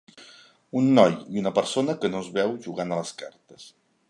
Un 0.79 0.87
noi 0.99 1.13
i 1.35 1.43
una 1.43 1.53
persona 1.59 1.97
que 2.01 2.13
no 2.15 2.25
es 2.25 2.33
veu 2.39 2.57
jugant 2.67 2.97
a 2.97 2.99
les 3.03 3.17
cartes. 3.23 3.71